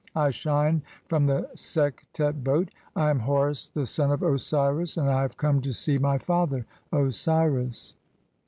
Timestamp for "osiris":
4.23-4.97, 6.91-7.95